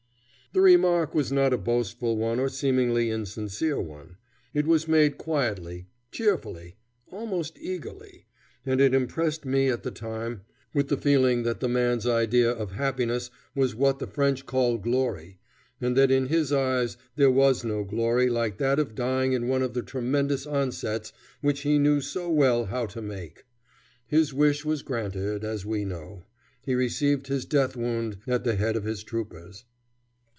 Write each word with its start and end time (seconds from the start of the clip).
_"The 0.53 0.59
remark 0.59 1.15
was 1.15 1.31
not 1.31 1.53
a 1.53 1.57
boastful 1.57 2.21
or 2.21 2.49
seemingly 2.49 3.09
insincere 3.09 3.79
one. 3.79 4.17
It 4.53 4.67
was 4.67 4.85
made 4.85 5.17
quietly, 5.17 5.87
cheerfully, 6.11 6.75
almost 7.09 7.57
eagerly, 7.57 8.25
and 8.65 8.81
it 8.81 8.93
impressed 8.93 9.45
me 9.45 9.69
at 9.69 9.83
the 9.83 9.91
time 9.91 10.41
with 10.73 10.89
the 10.89 10.97
feeling 10.97 11.43
that 11.43 11.61
the 11.61 11.69
man's 11.69 12.05
idea 12.05 12.51
of 12.51 12.73
happiness 12.73 13.29
was 13.55 13.75
what 13.75 13.99
the 13.99 14.07
French 14.07 14.45
call 14.45 14.77
glory, 14.77 15.39
and 15.79 15.95
that 15.95 16.11
in 16.11 16.25
his 16.27 16.51
eyes 16.51 16.97
there 17.15 17.31
was 17.31 17.63
no 17.63 17.85
glory 17.85 18.29
like 18.29 18.57
that 18.57 18.77
of 18.77 18.93
dying 18.93 19.31
in 19.31 19.47
one 19.47 19.61
of 19.63 19.73
the 19.73 19.81
tremendous 19.81 20.45
onsets 20.45 21.13
which 21.39 21.61
he 21.61 21.79
knew 21.79 22.01
so 22.01 22.29
well 22.29 22.65
how 22.65 22.85
to 22.85 23.01
make. 23.01 23.45
His 24.05 24.33
wish 24.33 24.65
was 24.65 24.81
granted, 24.81 25.45
as 25.45 25.65
we 25.65 25.85
know. 25.85 26.25
He 26.61 26.75
received 26.75 27.27
his 27.27 27.45
death 27.45 27.77
wound 27.77 28.17
at 28.27 28.43
the 28.43 28.55
head 28.57 28.75
of 28.75 28.83
his 28.83 29.01
troopers. 29.05 29.63